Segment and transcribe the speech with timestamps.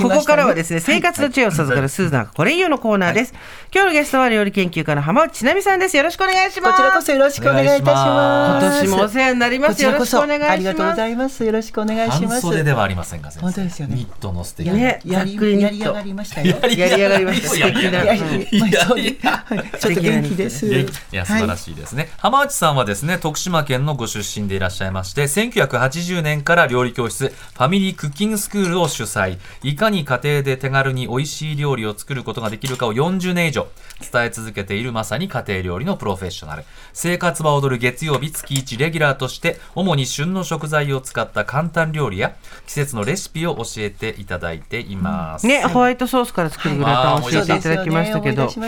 [0.00, 3.34] ここからはですね、生活の知恵を授かるスーザンこれいいよのコーナーです。
[3.72, 5.96] 今日のゲストは料理研究家の浜内千奈美さんです。
[5.96, 6.76] よろしくお願いします。
[6.76, 8.66] こちらこそよろしくお願いいたします。
[8.66, 9.82] 今年もお世話になります。
[9.82, 10.52] よろしくお願いします。
[10.52, 11.44] ありがとうございます。
[11.44, 12.28] よろしくお願いします。
[12.28, 13.96] 半袖ではありませんか、本当ですよね。
[13.96, 16.56] ニットの素敵ね、やりやり上がりましたよ。
[16.62, 17.48] やり上がりました。
[17.48, 18.04] 素敵な。
[18.04, 20.66] やりちょっと元気です。
[20.66, 22.08] いや素晴らしいですね。
[22.18, 29.38] 浜内さんはですね、徳島県のご出身でいらっしゃいまして、1980年から料理教室ファミリークッキングスクールを主催。
[29.62, 33.68] いかに家庭で手軽に美味しい料理を作ることができるかを40年以上
[34.00, 36.64] 伝え続けているまさに家庭料理のプロフェッショナル。
[36.92, 42.34] 生活は踊る月曜日月1レギュラーとして、主に旬の食材を使った簡単料理や
[42.66, 45.46] 季節のレシピを教えていただいています。
[45.46, 48.60] ね、ホワイトソースから作るグラタンを教えていただきましたけど、結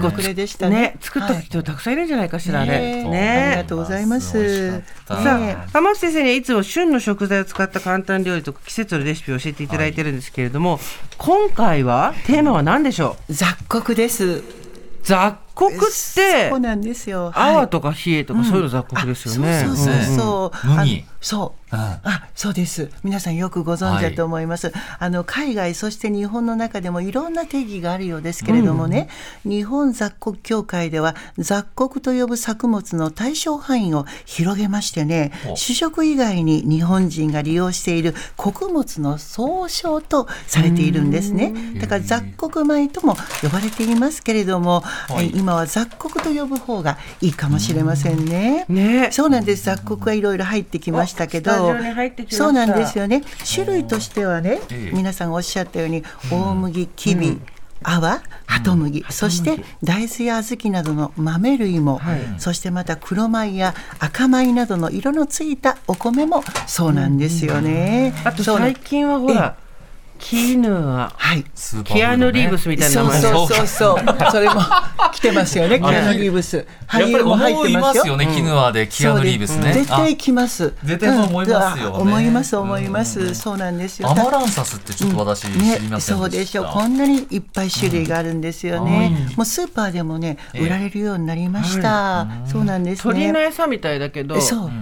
[0.00, 0.10] 構
[0.70, 3.04] ね、作った人たくさんいるんじゃないかしらね。
[3.04, 4.82] ね、ありがとうございます。
[5.06, 10.78] さあ、浜内先生にいつも旬の食材を使った簡単料理とか季節のレシピを教えていただいてるんですけれども、
[11.18, 13.32] 今回はテーマは何でしょう？
[13.32, 14.42] 雑穀です。
[15.02, 15.78] 雑穀っ
[16.14, 17.32] てそうなんですよ。
[17.34, 19.64] 泡とか冷えとかそういうの雑穀ですよね。
[19.64, 20.66] そうそうそう。
[20.66, 21.06] 麦。
[21.20, 21.60] そう。
[21.72, 22.90] あ、そうです。
[23.04, 24.72] 皆さんよくご存知だと思います。
[24.98, 29.08] あの海外そして日本の中でもいろんな定義があるようですけれどもね、
[29.44, 41.54] 日本雑穀協会では雑穀と呼ぶ作物の対象範囲を広げましてね、主食以外に日本人が利用している穀物の総称とされているんですね。
[41.80, 44.82] だから雑穀米とも呼ばれていますけれども、
[45.34, 48.64] 今は雑穀と呼ぶ方がいいかもしれませんね。
[48.68, 49.64] ね、そうなんです。
[49.66, 51.74] 雑穀はいろいろ入ってきましたけど。
[52.28, 53.22] そうなんですよね。
[53.52, 54.60] 種類としてはね、
[54.92, 57.40] 皆さんおっしゃったように大麦、きび、
[57.82, 62.00] 泡、ハト麦、そして大豆や小豆などの豆類も、
[62.38, 68.12] そしてまた黒米や赤米などの色のついたお米もそうなんですよね。
[68.24, 69.56] あと最近はほら。
[70.20, 71.44] キヌア、はい、
[71.84, 73.98] キアヌ・リーブスみたいな名前そうそうそう
[74.30, 74.60] それも
[75.12, 76.66] 来てますよねキアヌ・リーブス。
[76.86, 78.16] 俳優も入ってますよ。
[78.16, 79.72] ねキヌアでキアヌ・リーブスね。
[79.72, 80.74] 絶対来ます。
[80.84, 83.34] 絶対そう思いますよ思います思います。
[83.34, 84.10] そうなんですよ。
[84.10, 89.32] アマランサスってちょっと私知りませんそうでしょうこんなにいっぱい種類があるんですよね。
[89.36, 92.26] もうスーパーでもね売られるようになりました。
[92.46, 93.14] そうなんですね。
[93.14, 94.36] 鳥の餌みたいだけど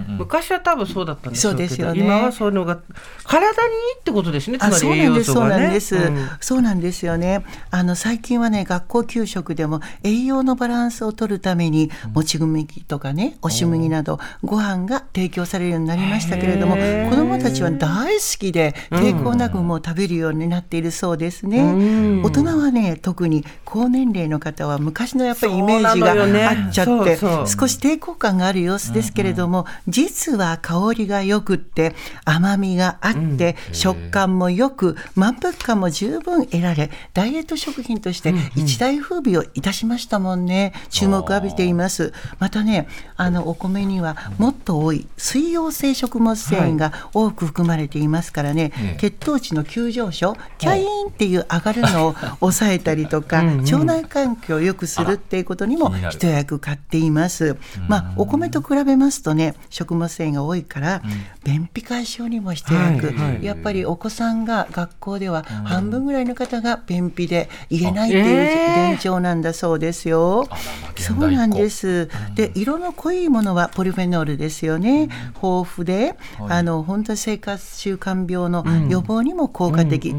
[0.07, 2.01] 昔は多分そうだったんですそうですよね。
[2.01, 2.79] 今はそういうのが
[3.23, 4.57] 体にいいってことですね。
[4.57, 7.43] つまり栄養素そうなんです、うん、そうなんですよね。
[7.71, 16.75] あの最近はね学校給食でも栄養のバランスを取るために、うん、もち麦とかね押し麦などご飯が提供されるようになりましたけれども
[17.09, 21.65] 子どもたちは大好きで抵抗なくもう食べるようになっているそうですね、う
[22.19, 26.11] ん、大人はね特に高年齢の方は昔のやっぱりイメージが
[26.49, 31.95] あっちゃって、ね、少し抵抗感がある様子ですけれども、実は香りがよくって
[32.25, 42.13] 甘みがあって、食感もよく満腹感も十分得られダイエット食品として一大風靡をいたしましたもんね、うんうん、注目を浴びています。
[42.39, 42.87] またね
[43.17, 57.57] あのお米にはもっと多い水溶性食物繊維が多く含まれていますからね、はい、血糖値の急上昇キャインっていう上がるのを 抑えたりとか腸内環境を良くするっていうことにも一役買っています。
[57.87, 61.11] まあお米と比べますとね食物繊維が多いから、うん、
[61.43, 70.47] 便秘解消にも一役、はいはい、やっぱりお子さんが学校では半分ぐらいの方が便秘で言えないっていう現状なんだそうですよ。
[70.97, 72.09] そうなんです。
[72.35, 75.09] で色の濃いものはポリフェノールですよね。
[75.41, 80.13] 豊富で、あの本当生活習慣病の予防にも効果的。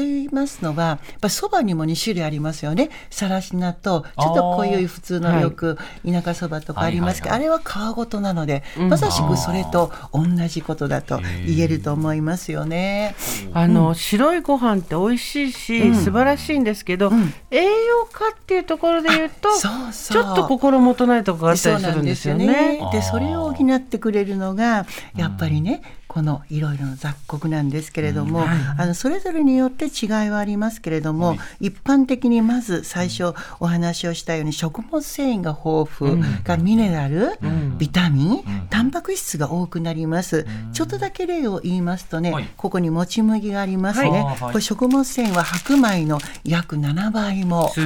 [0.00, 2.88] と言いますのは、やっぱそばにも2種類ありますよね。
[3.10, 13.14] さらし菜と、ちょっと濃い普通のよく田舎そばとかありますけど、あれは皮ごとなので、まさしくそれと同じことだと言えると思いますよね。
[13.52, 17.12] あの、白いご飯って美味しいし、素晴らしいんですけど、
[17.50, 22.80] 栄養価っていうところで言うと、ちょっと心もとないところがあったりするんですよね。
[22.92, 28.44] でそれを補ってくれるのが、やっぱりね、このいろいろな雑穀なんですけれども、
[28.76, 47.70] あのそれぞれによって違いはありますけれども、はい、一般的にまず最初お話をしたように食物繊維が豊富、うん、がミネラル、うん、ビタミン、うん、タンパク質が多くなります、ちょっとだけ例を言いますとね、はい、ここにもち麦がありますね、これ食物繊維は白米の約7倍も。
[47.70, 47.80] そ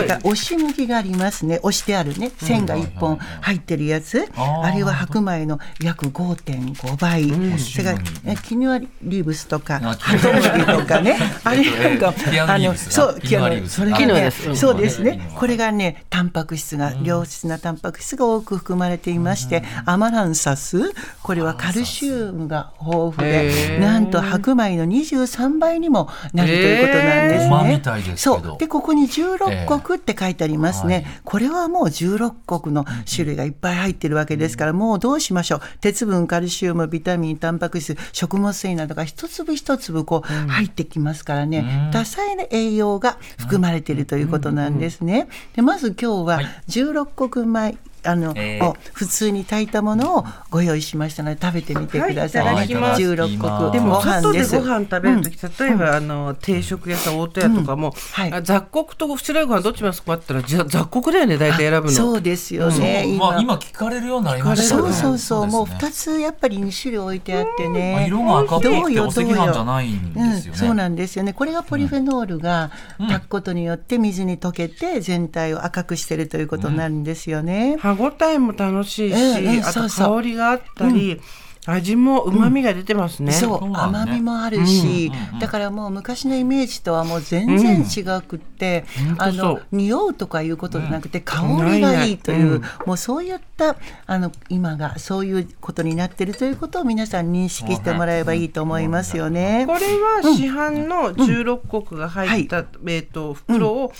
[0.00, 1.58] れから押し麦がありますね。
[1.62, 2.30] 押してあるね。
[2.38, 7.92] 線が1本入ってるやつ、あれは白米の約5.5倍、それか
[8.24, 12.14] らキヌアリーブスとかハトムギとかねあれなんか、
[12.46, 15.30] あのそうキアヌそれがねそうですね。
[15.34, 20.92] これがねタンパク質が良質なタンパク質が多く含まれていまして、アマランサス
[21.22, 28.16] これはカルシウムが豊富でなんと白米の23倍にもなるということなんですね。
[28.16, 28.58] そう。
[28.58, 31.20] でここに16国って書いてありますね。
[31.24, 35.60] これはもう16国の種類がいっぱい入ってるわけですから、もうどうしましょう。
[35.80, 45.28] 鉄分カルシウムビタミンタンパク質食物繊維などが一粒一粒こう入ってきますからね、多彩な栄養が含まれているということなんですね。
[45.54, 52.54] でまず今日は16国米あの、えー、普通に炊いたものをご用意しましたので食べてみてください。
[52.54, 58.30] はい、十六国でも外でご飯食べるとき、うん、例えばあの定食屋さん大戸屋とかも、うん。
[58.30, 61.92] はい、雑穀と白いご飯どっちますかって言ったら雑穀だよね大体選ぶの。
[61.92, 63.06] そうですよね。
[63.06, 64.82] 今,、まあ、今聞かれるようになりましたね。
[64.82, 68.04] そうそうそう、もう二つやっぱり二種類置いてあってね。
[68.06, 70.58] 色が赤っぽくてお赤飯じゃないんですよね。
[70.58, 71.32] そうなんですよね。
[71.32, 77.76] これがポリフェノールが炊くことによって水に溶けて全体を赤くしてるということになるんですよね。
[77.94, 81.20] 歯ごたえも楽楽しいし、えあと香りがあったり、
[81.66, 83.32] 味も旨味が出てますね。
[83.32, 85.10] そう、甘みもあるし、
[85.40, 88.84] だからもう昔のイメージとはもう全然違くって、
[89.16, 91.42] あの匂うとかいうことじゃなくて、香
[91.72, 93.76] りがいいという、もうそういった
[94.06, 99.64] あの今がそういうことになっているということを皆さん認識してもらえばいいと思いますよね。
[99.66, 103.92] これは市販の16国が入った、えっと袋を、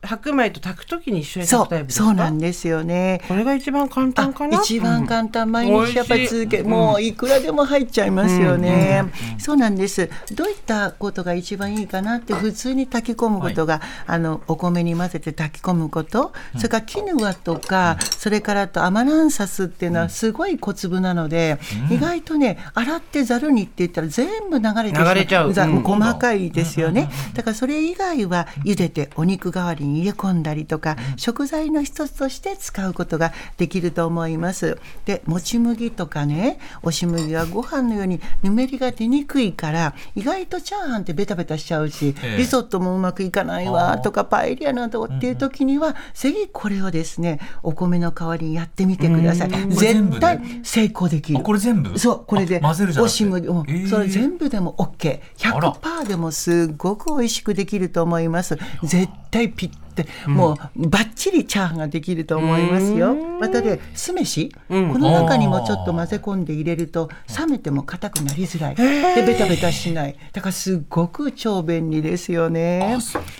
[0.00, 3.20] 白米と炊くときに一緒に炊くタイプそうなんですよね。
[3.26, 4.58] これが一番簡単かな？
[4.58, 9.04] 一番簡単、毎日やっぱり続け、もういくらでも入っちゃいますよね、
[9.38, 10.08] そうなんです。
[10.32, 21.58] どういったことが一番いいかなって普通に炊き込むことが、あのお米に混ぜて炊き込むこと、それからキヌアとか、それからとアマランサスっていうのはすごい小粒なので、
[21.90, 34.78] 意外とね洗ってざるにって言ったら全部流れて流れちゃう、細かいですよね、だからそれ以外は茹でてお肉代わりにに入れ込んだりとか、食材の一つとして使うことができると思います。
[35.04, 49.50] でもち麦とかね押し麦はご飯のようにぬめりが出にくいから意外とチャーハンってベタベタしちゃうし、リゾットもうまくいかないわとかパエリアなどっていう時には、ぜひこれをですねお米の代わりにやってみてください。
[49.68, 51.42] 絶対成功できる。
[51.42, 51.98] これ全部？
[51.98, 55.20] そうこれで押し麦、うん、それ全部でも OK。
[55.38, 58.58] 100%でもすごく美味しくできると思います。
[58.82, 59.78] 絶対ぴった
[60.26, 63.14] もうばっちりチャーハンができると思いますよ。
[63.40, 67.08] またで酢飯、うん、この中にもちょっと混ぜ込んで入れると
[67.38, 68.76] 冷めても硬くなりづらい。
[68.76, 70.16] でベタベタしない。
[70.32, 72.98] だからすごく超便利ですよね。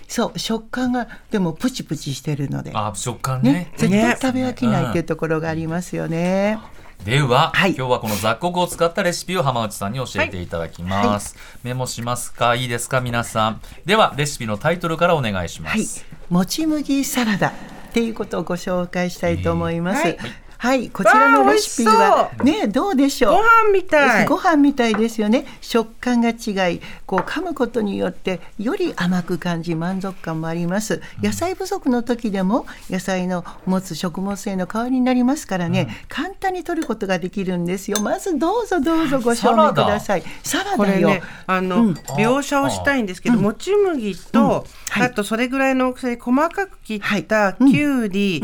[0.08, 2.72] そう食感がでもプチプチしてるので。
[2.74, 6.58] あ食感ね、ね、絶対食べ飽きないっていうところがありますよね。
[7.04, 12.54] では、はい、今日はこの雑穀を使ったレシピを浜内さんに教えていただきます、はい、メモしますか？
[12.54, 13.00] いいですか？
[13.00, 13.60] 皆さん。
[13.86, 17.52] ではレシピのタイトルからお願いします、はい、もち麦サラダっ
[17.92, 23.32] ていうことをご紹介したいと思います、えーはい、こちらのレシピはねどうでしょう？
[23.34, 24.26] ご飯みたい。
[24.26, 25.46] ご飯みたいですよね。
[25.60, 31.00] 食感が違い、こう噛むことによってより甘く感じ満足感もあります。
[31.22, 38.00] 野菜不足の時でも野菜の持つ食物繊維の代わりになりますからね、うん、簡単に取ることができるんですよ。
[38.00, 40.24] まずどうぞどうぞご賞味ください。
[40.42, 41.08] サラダよ。
[41.08, 48.42] ね、あの、うん、描写をしたいんですけど、もち麦と、はい、あとそれぐらいの大きさで細かく切ったきゅうり。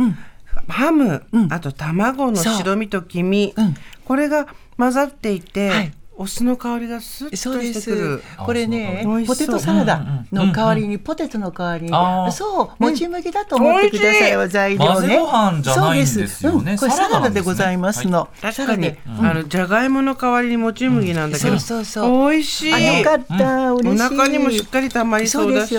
[0.69, 3.55] ハム、あと卵の白身と黄身、
[4.05, 4.47] これが
[4.77, 8.23] 混ざっていて、はいお酢の香りがスッとしてくる。
[8.39, 11.85] これね、ポテトサラダの代わりに、ポテトの代わり
[12.27, 15.19] に、そう、もち麦だと思ってくださいよ、材料ね。
[15.63, 16.43] そうです。
[16.43, 18.29] これサラダでございますの。
[18.41, 22.71] 確かに、あのじゃがいもの代わりにもち麦なんだけど、そうそう美味しい。
[22.71, 24.05] よかった、嬉しい。
[24.05, 25.75] お腹にもしっかりたまりそうだし。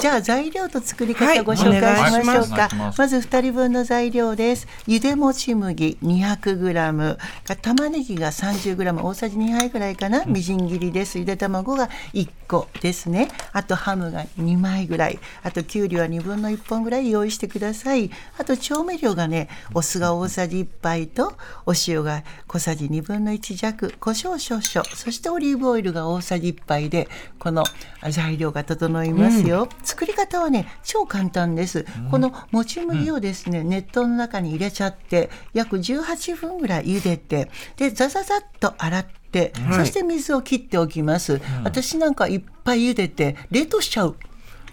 [0.00, 2.68] じゃあ材料と作り方ご紹介しましょうか。
[2.96, 4.66] まず二人分の材料です。
[4.86, 7.18] ゆでもち麦200グラム、
[7.60, 11.18] 玉ねぎが30グラム、大さじ2杯ぐらいかな、みじん切りです。
[11.18, 13.28] ゆで卵が1個ですね。
[13.52, 15.18] あとハムが2枚ぐらい。
[15.42, 18.12] あときゅうりは2分の1本ぐらい用意してください。
[18.38, 21.34] あと調味料がねお酢が大さじ1杯と
[21.66, 23.92] お塩が小さじ2分の1弱。
[23.98, 24.88] 胡椒少々。
[24.94, 27.08] そしてオリーブオイルが大さじ1杯で
[27.40, 27.64] この
[28.10, 39.23] 材料が整いますよ、うん、作り方はね超簡単です、うん、このもち麦をですね、うん、熱湯の中に入れちゃって約18分ぐらい茹でてでザザザッと洗って、はい、
[39.72, 44.16] そして水を切っておきます、うん、私なんかいっぱい茹でて冷凍しちゃう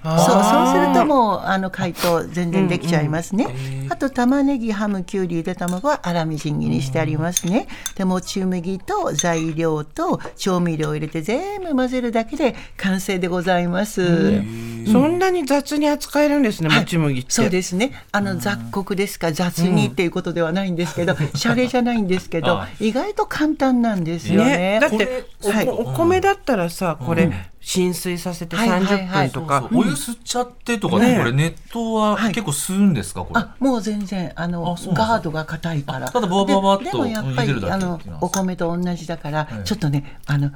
[0.03, 14.41] そうそうするともうあの解凍全然できちゃいますね、うんうんあと玉ねぎハムきゅうりゆで卵は粗みじん切りにしてありますね、でもち麦と材料と調味料を入れて全部混ぜるだけで完成でございます、
[14.89, 17.31] そんなに雑に扱えるんですね、もち麦って。
[17.31, 17.91] そうですね。
[18.13, 24.57] あの雑穀ですか雑にっていうことではないんですけど、シャレじゃないんですけど あ、意外と簡単なんですよね。
[24.57, 25.67] ね、だってお,、はい。
[25.67, 29.29] お米だったらさこれ、浸水させてはいはい30はい。
[29.29, 32.33] 分とか、お湯吸っちゃってとかね、ねこれ熱湯ははい。
[32.33, 33.39] 結構吸うんですか、これ？
[33.39, 34.63] あもう全然あの
[34.93, 36.07] ガードが硬いから。
[36.07, 40.51] あただババババッとででもやっぱり茹でるだけあのお米と同じだから、ええちょっとねあの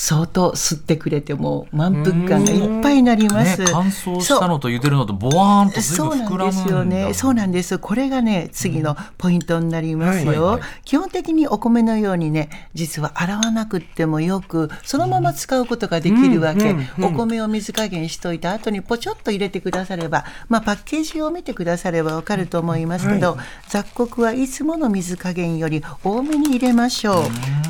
[0.00, 6.16] 相当吸ってくれてもう満腹感がいっぱいになります、ね、乾燥したのと茹でるのとボワーンと随そう。
[6.16, 7.14] なんですよね。
[7.14, 7.78] そうなんです。
[7.78, 10.32] これがね、次のポイントになりますよ。
[10.32, 10.62] うんはいはい。
[10.86, 16.70] 基本的にお米のようにね、実は洗わなくってもよく、そのまま使うことができるわけ。
[16.70, 23.36] うんうんお米を水加減しといた後にポチョッと入れてくだされば、まあパッケージを見てくださればわかると思いますけど、
[23.68, 27.24] 雑穀はいつもの水加減より多めに入れましょう。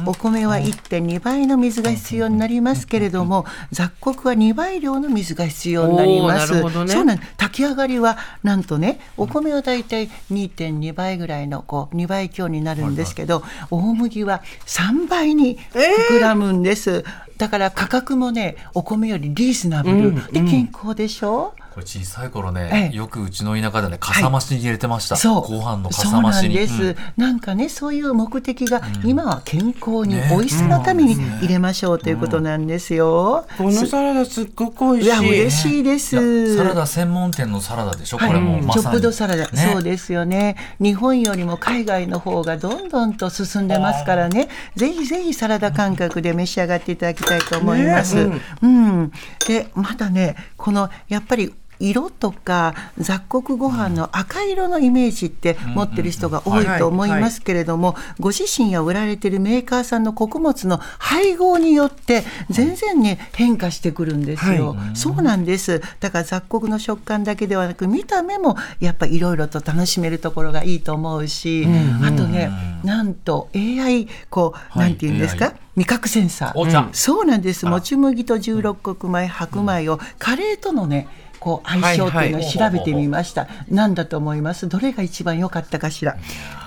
[0.06, 6.54] お米は1.2倍の水が必要になりますけれども、雑穀は2倍量の水が必要になります。
[6.54, 6.70] ね。
[6.88, 17.04] そうなん炊き上がりはなんとねお米はだいたい2.2倍ぐらいのこう2倍強になるんですけど、大麦は3倍に膨らむんです、
[17.38, 20.14] だから価格もねお米よりリーズナブル、うん。
[20.26, 22.96] で健康でしょ、これ小さい頃ね、ええ。
[22.96, 25.16] よくうちの田舎でね、かさ増しに入れてました。
[25.16, 25.42] そう。
[25.42, 26.54] ご飯のかそうなさ増しに。
[26.54, 26.96] んです、うん。
[27.16, 35.06] なんかねそういう目的が今は健康に美味しさのために入れましょうということなんですよ、このサラダすっごく美味しい。
[35.06, 38.90] いや嬉しいです、サラダ専門店のサラダでしょ、これもうまチョッ。
[38.90, 39.70] プドサラダ、ね。
[39.72, 40.56] そうですよね。
[40.80, 44.48] 日本よりも海外の方がどんどんと進んでますからね。
[44.74, 48.40] ぜひぜひサラダ感覚で召し上がっていただきたいと思います、ね。
[48.62, 49.12] うん。
[49.46, 64.76] でまたねこのやっぱり色とか雑穀ご飯の赤色のイメージって持ってる人が多いと思いますけれども、ご自身や売られてるメーカーさんの穀物の配合によって全然ね変化してくるんですよ。
[64.94, 65.80] そうなんです。
[66.00, 71.66] だから雑穀の食感だけではなく見た目もやっぱいろいろと楽しめるところがいいと思うし、
[72.02, 72.50] あとね
[72.84, 74.90] なんと AI こう、はい。
[74.90, 76.88] なんていうんですか？AI 味覚センサー。
[76.92, 77.64] そうなんです。
[77.64, 81.08] もち麦と十六穀米、白米をカレーとのね、
[81.40, 83.48] こう相性っていうのをはいはい調べてみました。
[83.68, 84.68] なんだと思います？
[84.68, 86.16] どれが一番良かったかしら？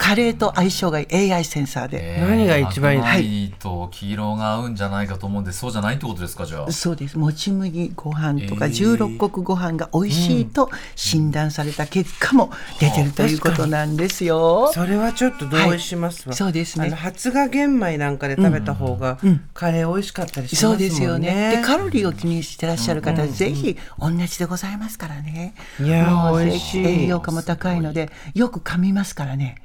[0.04, 2.18] カレーと相性がいい AI センサーで。
[2.20, 3.54] 何が一番いい？
[3.58, 6.72] と黄色が合うんじゃないかと思うんで、そうじゃないってことですか、じゃあ。
[6.74, 7.18] そうです。
[7.18, 14.70] もち麦ご飯とかえー十六穀ご飯が美味しいと診断された結果も出てるということなんですよ。
[14.74, 19.18] それはちょっと同意しますわ、はいそうですねあの発芽玄米なんかで食べた方が、
[19.54, 21.58] カレー美味しかったりしますもんねそうですよね。
[21.58, 25.54] でカロリーを気にしてらっしゃる方、ぜひ同じでございますからね。
[25.80, 29.56] いやーもう美味しい栄養価も高いのでよく噛みますからね。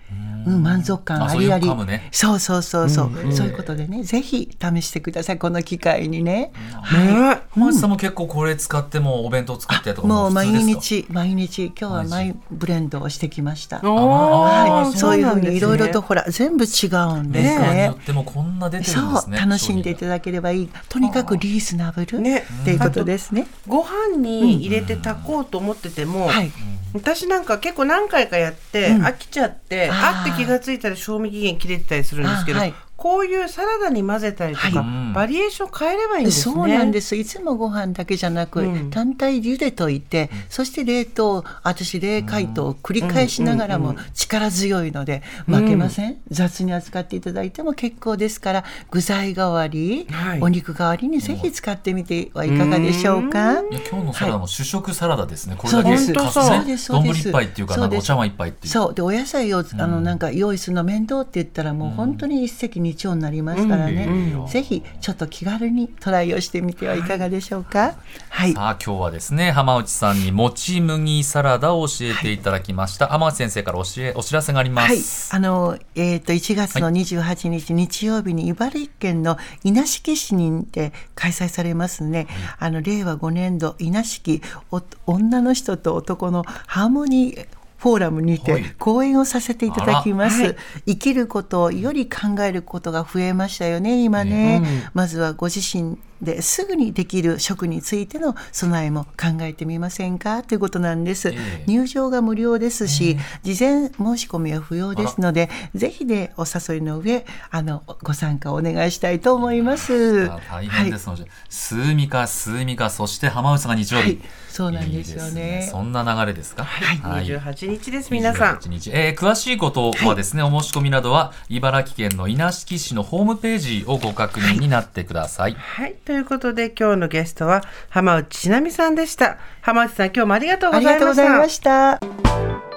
[0.49, 1.69] うん、満足感ありあり。
[2.11, 5.39] そうそうそうそう、そういうことでね、ぜひ試してください。
[5.39, 6.53] この機会にね。
[6.93, 13.81] ね浜内さんも結構これ使ってもお弁当作ってとかもう毎普通ですか日毎日今日はマイブレンドをしてきました。
[13.81, 17.93] はい、そそういうふうにいろいろとほら全部違うんですねメーカーによ。
[17.93, 19.39] ってもこんな出てるんでそうすね。
[19.39, 20.71] 楽しんでいただければいい。
[20.89, 23.47] とにかくリーズナブル、ねっていうことですね。
[23.67, 26.51] ご飯に入れて炊こうと思ってても、はい。
[26.95, 36.55] 私なんか結構何回かやって飽きちゃって、あって気がついたら賞味期限切れてたりするんですけど、あはいこういうサラダに混ぜたりとか、はいバリエーション変えればいいんですね。
[36.55, 37.17] そうなんです。
[37.17, 38.91] いつもご飯だけじゃなく、うん。
[38.91, 50.41] 単体茹でといて、そして冷凍私冷解凍を繰り返しながらも力強いので負けません、雑に扱っていただいても結構ですから具材代わり、はい。
[50.41, 55.55] お肉代わりにぜひ使ってみてはいかがでしょうか、いや今日のサラダも主食サラダですね。
[55.57, 56.93] これだけそうです。
[56.93, 57.89] 丼一杯っていうかそうです。
[57.89, 58.73] なんかお茶碗一杯っていう。
[58.73, 58.95] そう。
[58.95, 64.47] でお野菜をあのなんか用意するの面倒って言ったらもう本当に一石二鳥になりますからね、うん。
[64.47, 67.95] ぜひちょっと気軽にトライをしてみてはいかがでしょうか。
[68.29, 68.53] はい。
[68.53, 74.99] さあ今日はですね浜内さんにもち麦サラダを教えていただきました、浜内先生から教えお知らせがありまはい。
[74.99, 82.27] す、、あの、えっ、と、1月の28日、日曜日に茨城県の稲敷市にて開催されますね。
[82.59, 87.47] あの、令和5年度稲敷お女の人と男のハーモニー
[87.79, 88.41] フォーラムにはい。
[88.41, 90.57] て講演をさせていただきます、はい。
[90.87, 94.63] 生きることをより考えることが増えましたよね今ね、
[94.95, 100.43] まずはご自身ですぐにできる食についての備えも考えてみませんか？
[100.43, 110.29] ということなんです、えー、入場が無料ですし、えー、事前申し込みは不要ですのでぜひでお誘いの上あのご参加お願いしたいと思います。
[110.29, 115.29] 大変ですので、はい、スーミカスーミカそして浜内さんが日曜日、はいそうなんですよね。
[115.29, 115.69] いいね。
[115.71, 116.65] そんな流れですか？
[116.65, 118.61] はい、二十八日です、皆さん。
[118.69, 125.55] 日、えー、詳しいことはですね、はい、お申し込みなどは茨城県の稲敷市のホームページをご確認になってください。
[125.55, 129.37] はい、ということで今日のゲストは浜内千奈美さんでした。
[129.61, 131.97] 浜内さん、今日もありがとうございました。
[131.97, 132.68] ありがとうございました。